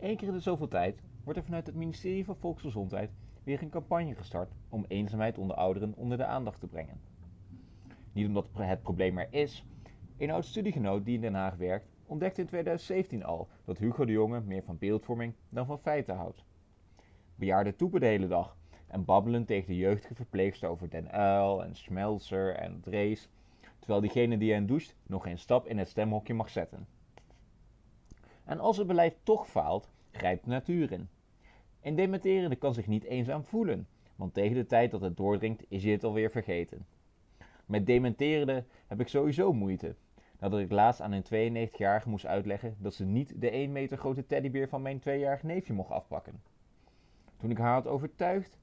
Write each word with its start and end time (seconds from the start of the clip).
Eén 0.00 0.16
keer 0.16 0.28
in 0.28 0.34
de 0.34 0.40
zoveel 0.40 0.68
tijd 0.68 1.02
wordt 1.24 1.38
er 1.38 1.44
vanuit 1.44 1.66
het 1.66 1.74
ministerie 1.74 2.24
van 2.24 2.36
Volksgezondheid 2.36 3.10
weer 3.42 3.62
een 3.62 3.70
campagne 3.70 4.14
gestart 4.14 4.52
om 4.68 4.84
eenzaamheid 4.88 5.38
onder 5.38 5.56
ouderen 5.56 5.94
onder 5.96 6.18
de 6.18 6.24
aandacht 6.24 6.60
te 6.60 6.66
brengen. 6.66 7.00
Niet 8.12 8.26
omdat 8.26 8.48
het 8.52 8.82
probleem 8.82 9.18
er 9.18 9.28
is. 9.30 9.64
Een 10.16 10.30
oud 10.30 10.44
studiegenoot 10.44 11.04
die 11.04 11.14
in 11.14 11.20
Den 11.20 11.34
Haag 11.34 11.56
werkt, 11.56 11.88
ontdekte 12.06 12.40
in 12.40 12.46
2017 12.46 13.24
al 13.24 13.48
dat 13.64 13.78
Hugo 13.78 14.04
de 14.04 14.12
Jonge 14.12 14.40
meer 14.40 14.62
van 14.62 14.78
beeldvorming 14.78 15.34
dan 15.48 15.66
van 15.66 15.78
feiten 15.78 16.16
houdt. 16.16 16.44
Bejaarden 17.34 17.76
toepen 17.76 18.00
de 18.00 18.06
hele 18.06 18.28
dag 18.28 18.56
en 18.86 19.04
babbelen 19.04 19.44
tegen 19.44 19.68
de 19.68 19.76
jeugdige 19.76 20.14
verpleegster 20.14 20.68
over 20.68 20.90
Den 20.90 21.10
Uil 21.10 21.64
en 21.64 21.74
Schmelzer 21.74 22.54
en 22.54 22.80
Drees, 22.80 23.28
terwijl 23.78 24.00
diegene 24.00 24.38
die 24.38 24.52
hen 24.52 24.66
doucht 24.66 24.96
nog 25.06 25.22
geen 25.22 25.38
stap 25.38 25.66
in 25.66 25.78
het 25.78 25.88
stemhokje 25.88 26.34
mag 26.34 26.50
zetten. 26.50 26.86
En 28.50 28.60
als 28.60 28.76
het 28.76 28.86
beleid 28.86 29.16
toch 29.22 29.48
faalt, 29.48 29.90
grijpt 30.10 30.44
de 30.44 30.50
natuur 30.50 30.92
in. 30.92 31.08
Een 31.82 31.94
dementerende 31.94 32.56
kan 32.56 32.74
zich 32.74 32.86
niet 32.86 33.04
eenzaam 33.04 33.44
voelen, 33.44 33.88
want 34.16 34.34
tegen 34.34 34.56
de 34.56 34.66
tijd 34.66 34.90
dat 34.90 35.00
het 35.00 35.16
doordringt 35.16 35.64
is 35.68 35.82
hij 35.82 35.92
het 35.92 36.04
alweer 36.04 36.30
vergeten. 36.30 36.86
Met 37.66 37.86
dementerende 37.86 38.64
heb 38.86 39.00
ik 39.00 39.08
sowieso 39.08 39.52
moeite, 39.52 39.94
nadat 40.38 40.60
ik 40.60 40.70
laatst 40.70 41.00
aan 41.00 41.12
een 41.12 41.68
92-jarige 41.68 42.08
moest 42.08 42.26
uitleggen 42.26 42.76
dat 42.78 42.94
ze 42.94 43.04
niet 43.04 43.40
de 43.40 43.50
1 43.50 43.72
meter 43.72 43.98
grote 43.98 44.26
teddybeer 44.26 44.68
van 44.68 44.82
mijn 44.82 44.98
tweejarig 44.98 45.42
neefje 45.42 45.72
mocht 45.72 45.90
afpakken. 45.90 46.42
Toen 47.36 47.50
ik 47.50 47.58
haar 47.58 47.74
had 47.74 47.86
overtuigd 47.86 48.58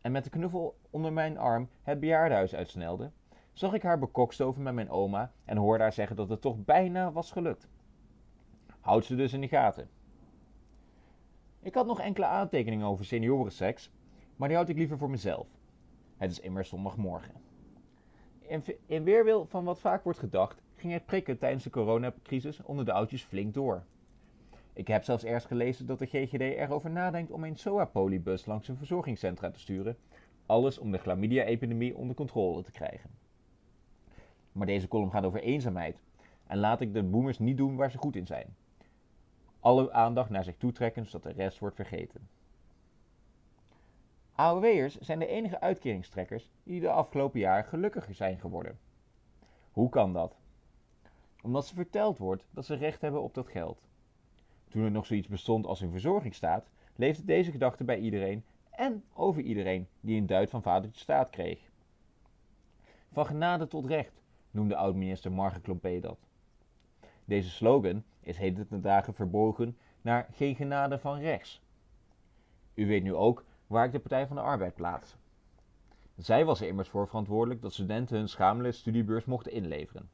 en 0.00 0.12
met 0.12 0.24
de 0.24 0.30
knuffel 0.30 0.76
onder 0.90 1.12
mijn 1.12 1.38
arm 1.38 1.68
het 1.82 2.00
bejaardenhuis 2.00 2.54
uitsnelde, 2.54 3.10
zag 3.52 3.72
ik 3.72 3.82
haar 3.82 3.98
bekokstoven 3.98 4.62
met 4.62 4.74
mijn 4.74 4.90
oma 4.90 5.32
en 5.44 5.56
hoorde 5.56 5.82
haar 5.82 5.92
zeggen 5.92 6.16
dat 6.16 6.28
het 6.28 6.40
toch 6.40 6.64
bijna 6.64 7.12
was 7.12 7.32
gelukt. 7.32 7.68
Houd 8.86 9.04
ze 9.04 9.16
dus 9.16 9.32
in 9.32 9.40
de 9.40 9.48
gaten. 9.48 9.88
Ik 11.60 11.74
had 11.74 11.86
nog 11.86 12.00
enkele 12.00 12.26
aantekeningen 12.26 12.86
over 12.86 13.04
seniorenseks, 13.04 13.90
maar 14.36 14.48
die 14.48 14.56
houd 14.56 14.68
ik 14.68 14.76
liever 14.76 14.98
voor 14.98 15.10
mezelf. 15.10 15.46
Het 16.16 16.30
is 16.30 16.40
immers 16.40 16.68
zondagmorgen. 16.68 17.34
In, 18.40 18.62
in 18.86 19.04
weerwil 19.04 19.46
van 19.46 19.64
wat 19.64 19.80
vaak 19.80 20.04
wordt 20.04 20.18
gedacht, 20.18 20.62
ging 20.74 20.92
het 20.92 21.06
prikken 21.06 21.38
tijdens 21.38 21.64
de 21.64 21.70
coronacrisis 21.70 22.62
onder 22.62 22.84
de 22.84 22.92
oudjes 22.92 23.22
flink 23.22 23.54
door. 23.54 23.84
Ik 24.72 24.88
heb 24.88 25.04
zelfs 25.04 25.24
ergens 25.24 25.44
gelezen 25.44 25.86
dat 25.86 25.98
de 25.98 26.06
GGD 26.06 26.40
erover 26.40 26.90
nadenkt 26.90 27.30
om 27.30 27.44
een 27.44 27.56
SOA-polybus 27.56 28.46
langs 28.46 28.68
een 28.68 28.76
verzorgingscentra 28.76 29.50
te 29.50 29.60
sturen. 29.60 29.96
Alles 30.46 30.78
om 30.78 30.90
de 30.90 30.98
chlamydia-epidemie 30.98 31.96
onder 31.96 32.16
controle 32.16 32.62
te 32.62 32.72
krijgen. 32.72 33.10
Maar 34.52 34.66
deze 34.66 34.88
column 34.88 35.10
gaat 35.10 35.24
over 35.24 35.40
eenzaamheid. 35.40 36.00
En 36.46 36.58
laat 36.58 36.80
ik 36.80 36.94
de 36.94 37.02
boomers 37.02 37.38
niet 37.38 37.56
doen 37.56 37.76
waar 37.76 37.90
ze 37.90 37.98
goed 37.98 38.16
in 38.16 38.26
zijn. 38.26 38.54
Alle 39.66 39.92
aandacht 39.92 40.30
naar 40.30 40.44
zich 40.44 40.56
toe 40.56 40.72
trekken 40.72 41.06
zodat 41.06 41.22
de 41.22 41.42
rest 41.42 41.58
wordt 41.58 41.76
vergeten. 41.76 42.28
AOW'ers 44.34 44.98
zijn 44.98 45.18
de 45.18 45.26
enige 45.26 45.60
uitkeringstrekkers 45.60 46.50
die 46.62 46.80
de 46.80 46.90
afgelopen 46.90 47.40
jaren 47.40 47.64
gelukkiger 47.64 48.14
zijn 48.14 48.38
geworden. 48.38 48.78
Hoe 49.72 49.88
kan 49.88 50.12
dat? 50.12 50.36
Omdat 51.42 51.66
ze 51.66 51.74
verteld 51.74 52.18
wordt 52.18 52.46
dat 52.50 52.64
ze 52.64 52.74
recht 52.74 53.00
hebben 53.00 53.22
op 53.22 53.34
dat 53.34 53.48
geld. 53.48 53.80
Toen 54.68 54.84
er 54.84 54.90
nog 54.90 55.06
zoiets 55.06 55.28
bestond 55.28 55.66
als 55.66 55.80
een 55.80 55.90
verzorgingsstaat, 55.90 56.68
leefde 56.96 57.24
deze 57.24 57.50
gedachte 57.50 57.84
bij 57.84 57.98
iedereen 57.98 58.44
en 58.70 59.04
over 59.14 59.42
iedereen 59.42 59.88
die 60.00 60.20
een 60.20 60.26
duit 60.26 60.50
van 60.50 60.62
vadertje 60.62 61.00
staat 61.00 61.30
kreeg. 61.30 61.70
Van 63.12 63.26
genade 63.26 63.68
tot 63.68 63.86
recht, 63.86 64.22
noemde 64.50 64.76
oud-minister 64.76 65.32
Marge 65.32 65.60
Klompé 65.60 66.00
dat. 66.00 66.18
Deze 67.26 67.50
slogan 67.50 68.04
is 68.20 68.38
heden 68.38 68.66
ten 68.66 68.80
dagen 68.80 69.14
verbogen 69.14 69.76
naar 70.00 70.28
geen 70.32 70.54
genade 70.54 70.98
van 70.98 71.18
rechts. 71.18 71.62
U 72.74 72.86
weet 72.86 73.02
nu 73.02 73.14
ook 73.14 73.44
waar 73.66 73.84
ik 73.84 73.92
de 73.92 73.98
Partij 73.98 74.26
van 74.26 74.36
de 74.36 74.42
Arbeid 74.42 74.74
plaats. 74.74 75.16
Zij 76.16 76.44
was 76.44 76.60
er 76.60 76.68
immers 76.68 76.88
voor 76.88 77.06
verantwoordelijk 77.06 77.62
dat 77.62 77.72
studenten 77.72 78.16
hun 78.16 78.28
schamele 78.28 78.72
studiebeurs 78.72 79.24
mochten 79.24 79.52
inleveren. 79.52 80.10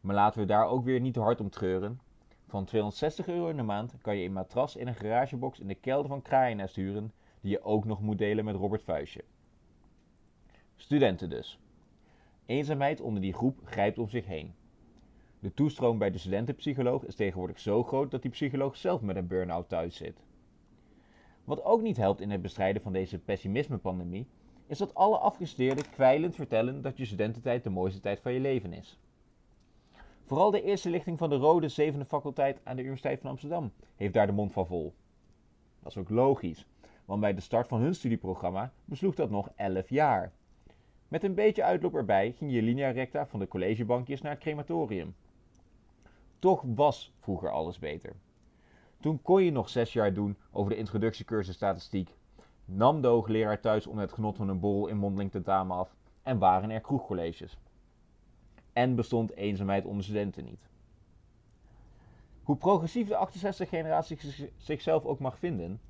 Maar 0.00 0.14
laten 0.14 0.40
we 0.40 0.46
daar 0.46 0.66
ook 0.66 0.84
weer 0.84 1.00
niet 1.00 1.14
te 1.14 1.20
hard 1.20 1.40
om 1.40 1.50
treuren. 1.50 2.00
Van 2.46 2.64
260 2.64 3.28
euro 3.28 3.48
in 3.48 3.56
de 3.56 3.62
maand 3.62 3.94
kan 4.00 4.16
je 4.16 4.24
een 4.24 4.32
matras 4.32 4.76
in 4.76 4.86
een 4.86 4.94
garagebox 4.94 5.60
in 5.60 5.66
de 5.66 5.74
kelder 5.74 6.08
van 6.08 6.22
Kraaiennest 6.22 6.76
huren, 6.76 7.12
die 7.40 7.50
je 7.50 7.62
ook 7.62 7.84
nog 7.84 8.00
moet 8.00 8.18
delen 8.18 8.44
met 8.44 8.56
Robert 8.56 8.82
Vuistje. 8.82 9.24
Studenten 10.76 11.30
dus. 11.30 11.58
Eenzaamheid 12.46 13.00
onder 13.00 13.20
die 13.20 13.32
groep 13.32 13.60
grijpt 13.64 13.98
om 13.98 14.08
zich 14.08 14.26
heen. 14.26 14.54
De 15.40 15.54
toestroom 15.54 15.98
bij 15.98 16.10
de 16.10 16.18
studentenpsycholoog 16.18 17.04
is 17.04 17.14
tegenwoordig 17.14 17.60
zo 17.60 17.82
groot 17.82 18.10
dat 18.10 18.22
die 18.22 18.30
psycholoog 18.30 18.76
zelf 18.76 19.00
met 19.00 19.16
een 19.16 19.26
burn-out 19.26 19.68
thuis 19.68 19.96
zit. 19.96 20.24
Wat 21.44 21.64
ook 21.64 21.82
niet 21.82 21.96
helpt 21.96 22.20
in 22.20 22.30
het 22.30 22.42
bestrijden 22.42 22.82
van 22.82 22.92
deze 22.92 23.18
pessimisme-pandemie, 23.18 24.26
is 24.66 24.78
dat 24.78 24.94
alle 24.94 25.18
afgestudeerden 25.18 25.90
kwijlend 25.90 26.34
vertellen 26.34 26.82
dat 26.82 26.96
je 26.96 27.04
studententijd 27.04 27.64
de 27.64 27.70
mooiste 27.70 28.00
tijd 28.00 28.20
van 28.20 28.32
je 28.32 28.40
leven 28.40 28.72
is. 28.72 28.98
Vooral 30.24 30.50
de 30.50 30.62
eerste 30.62 30.90
lichting 30.90 31.18
van 31.18 31.30
de 31.30 31.36
Rode 31.36 31.68
Zevende 31.68 32.04
Faculteit 32.04 32.60
aan 32.64 32.76
de 32.76 32.82
Universiteit 32.82 33.20
van 33.20 33.30
Amsterdam 33.30 33.72
heeft 33.96 34.14
daar 34.14 34.26
de 34.26 34.32
mond 34.32 34.52
van 34.52 34.66
vol. 34.66 34.94
Dat 35.82 35.90
is 35.90 35.98
ook 35.98 36.10
logisch, 36.10 36.66
want 37.04 37.20
bij 37.20 37.34
de 37.34 37.40
start 37.40 37.68
van 37.68 37.80
hun 37.80 37.94
studieprogramma 37.94 38.72
besloeg 38.84 39.14
dat 39.14 39.30
nog 39.30 39.50
11 39.56 39.88
jaar. 39.88 40.32
Met 41.08 41.24
een 41.24 41.34
beetje 41.34 41.64
uitloop 41.64 41.94
erbij 41.94 42.32
ging 42.32 42.52
je 42.52 42.62
linea 42.62 42.90
recta 42.90 43.26
van 43.26 43.38
de 43.38 43.48
collegebankjes 43.48 44.20
naar 44.20 44.32
het 44.32 44.40
crematorium. 44.40 45.14
Toch 46.46 46.62
was 46.74 47.12
vroeger 47.20 47.50
alles 47.50 47.78
beter. 47.78 48.16
Toen 49.00 49.22
kon 49.22 49.42
je 49.42 49.50
nog 49.50 49.68
zes 49.68 49.92
jaar 49.92 50.14
doen 50.14 50.36
over 50.50 50.70
de 50.70 50.76
introductiecursus 50.76 51.54
statistiek, 51.54 52.14
nam 52.64 53.00
de 53.00 53.08
hoogleraar 53.08 53.60
thuis 53.60 53.86
onder 53.86 54.02
het 54.02 54.12
genot 54.12 54.36
van 54.36 54.48
een 54.48 54.60
bol 54.60 54.86
in 54.86 54.96
mondeling 54.96 55.30
tentamen 55.30 55.76
af 55.76 55.94
en 56.22 56.38
waren 56.38 56.70
er 56.70 56.80
kroegcolleges. 56.80 57.58
En 58.72 58.94
bestond 58.94 59.34
eenzaamheid 59.34 59.84
onder 59.84 60.04
studenten 60.04 60.44
niet. 60.44 60.68
Hoe 62.42 62.56
progressief 62.56 63.08
de 63.08 63.28
68-generatie 63.28 64.50
zichzelf 64.56 65.04
ook 65.04 65.18
mag 65.18 65.38
vinden, 65.38 65.80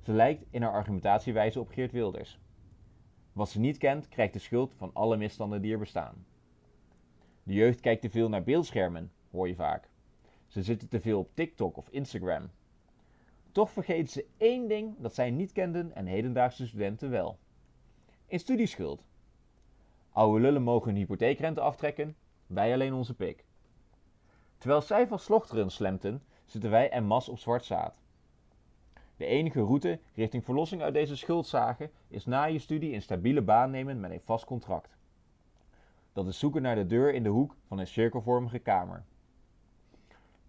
ze 0.00 0.12
lijkt 0.12 0.44
in 0.50 0.62
haar 0.62 0.72
argumentatiewijze 0.72 1.60
op 1.60 1.68
Geert 1.68 1.92
Wilders. 1.92 2.38
Wat 3.32 3.48
ze 3.48 3.60
niet 3.60 3.78
kent, 3.78 4.08
krijgt 4.08 4.32
de 4.32 4.38
schuld 4.38 4.74
van 4.74 4.90
alle 4.92 5.16
misstanden 5.16 5.62
die 5.62 5.72
er 5.72 5.78
bestaan. 5.78 6.26
De 7.42 7.52
jeugd 7.52 7.80
kijkt 7.80 8.02
te 8.02 8.10
veel 8.10 8.28
naar 8.28 8.42
beeldschermen, 8.42 9.10
hoor 9.34 9.48
je 9.48 9.54
vaak. 9.54 9.88
Ze 10.46 10.62
zitten 10.62 10.88
te 10.88 11.00
veel 11.00 11.18
op 11.18 11.30
TikTok 11.34 11.76
of 11.76 11.88
Instagram. 11.88 12.50
Toch 13.52 13.70
vergeten 13.70 14.08
ze 14.08 14.26
één 14.36 14.68
ding 14.68 14.94
dat 14.98 15.14
zij 15.14 15.30
niet 15.30 15.52
kenden 15.52 15.94
en 15.94 16.06
hedendaagse 16.06 16.66
studenten 16.66 17.10
wel. 17.10 17.38
In 18.26 18.38
studieschuld. 18.38 19.02
Oude 20.12 20.40
lullen 20.40 20.62
mogen 20.62 20.88
hun 20.88 21.00
hypotheekrente 21.00 21.60
aftrekken, 21.60 22.16
wij 22.46 22.72
alleen 22.72 22.94
onze 22.94 23.14
pik. 23.14 23.44
Terwijl 24.58 24.82
zij 24.82 25.06
van 25.06 25.18
slochteren 25.18 25.70
slemten, 25.70 26.22
zitten 26.44 26.70
wij 26.70 26.90
en 26.90 27.04
mas 27.04 27.28
op 27.28 27.38
zwart 27.38 27.64
zaad. 27.64 28.02
De 29.16 29.26
enige 29.26 29.60
route 29.60 29.98
richting 30.14 30.44
verlossing 30.44 30.82
uit 30.82 30.94
deze 30.94 31.16
schuldzagen 31.16 31.90
is 32.08 32.24
na 32.24 32.44
je 32.44 32.58
studie 32.58 32.94
een 32.94 33.02
stabiele 33.02 33.42
baan 33.42 33.70
nemen 33.70 34.00
met 34.00 34.10
een 34.10 34.20
vast 34.20 34.44
contract. 34.44 34.96
Dat 36.12 36.26
is 36.26 36.38
zoeken 36.38 36.62
naar 36.62 36.74
de 36.74 36.86
deur 36.86 37.14
in 37.14 37.22
de 37.22 37.28
hoek 37.28 37.56
van 37.66 37.78
een 37.78 37.86
cirkelvormige 37.86 38.58
kamer. 38.58 39.04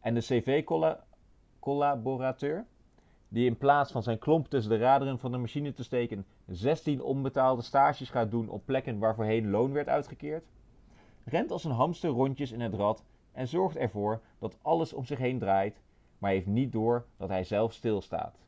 En 0.06 0.14
de 0.14 0.20
CV-collaborateur, 0.20 2.66
die 3.28 3.46
in 3.46 3.58
plaats 3.58 3.92
van 3.92 4.04
zijn 4.04 4.20
klomp 4.20 4.48
tussen 4.48 4.72
de 4.72 4.78
raderen 4.78 5.20
van 5.20 5.32
de 5.32 5.38
machine 5.38 5.74
te 5.74 5.84
steken 5.84 6.26
16 6.48 7.02
onbetaalde 7.02 7.62
stages 7.62 8.10
gaat 8.10 8.32
doen 8.32 8.50
op 8.50 8.66
plekken 8.66 9.00
waar 9.00 9.16
voorheen 9.16 9.50
loon 9.50 9.72
werd 9.72 9.88
uitgekeerd, 9.88 10.46
rent 11.24 11.52
als 11.52 11.64
een 11.64 11.72
hamster 11.72 12.10
rondjes 12.10 12.52
in 12.52 12.62
het 12.62 12.74
rad 12.74 13.04
en 13.32 13.48
zorgt 13.48 13.76
ervoor 13.76 14.22
dat 14.40 14.58
alles 14.62 14.94
om 14.94 15.06
zich 15.06 15.18
heen 15.18 15.40
draait, 15.40 15.82
maar 16.18 16.32
heeft 16.32 16.48
niet 16.48 16.72
door 16.72 17.06
dat 17.18 17.30
hij 17.30 17.44
zelf 17.44 17.74
stilstaat. 17.74 18.40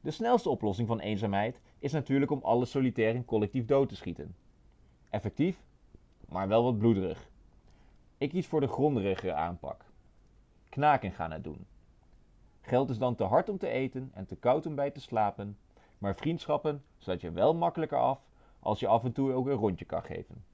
De 0.00 0.10
snelste 0.10 0.50
oplossing 0.50 0.88
van 0.88 1.00
eenzaamheid 1.00 1.60
is 1.78 1.92
natuurlijk 1.92 2.30
om 2.30 2.40
alles 2.42 2.70
solitair 2.70 3.14
en 3.14 3.24
collectief 3.24 3.64
dood 3.64 3.88
te 3.88 3.96
schieten. 3.96 4.34
Effectief, 5.10 5.62
maar 6.28 6.48
wel 6.48 6.64
wat 6.64 6.78
bloederig. 6.78 7.29
Ik 8.20 8.28
kies 8.28 8.46
voor 8.46 8.60
de 8.60 8.68
grondigere 8.68 9.32
aanpak. 9.32 9.84
Knaken 10.68 11.12
gaan 11.12 11.30
het 11.30 11.44
doen. 11.44 11.66
Geld 12.60 12.90
is 12.90 12.98
dan 12.98 13.14
te 13.14 13.24
hard 13.24 13.48
om 13.48 13.58
te 13.58 13.68
eten 13.68 14.10
en 14.14 14.26
te 14.26 14.36
koud 14.36 14.66
om 14.66 14.74
bij 14.74 14.90
te 14.90 15.00
slapen, 15.00 15.58
maar 15.98 16.14
vriendschappen 16.14 16.84
sluit 16.98 17.20
je 17.20 17.30
wel 17.30 17.54
makkelijker 17.54 17.98
af 17.98 18.20
als 18.58 18.80
je 18.80 18.86
af 18.86 19.04
en 19.04 19.12
toe 19.12 19.32
ook 19.32 19.46
een 19.46 19.52
rondje 19.52 19.84
kan 19.84 20.02
geven. 20.02 20.44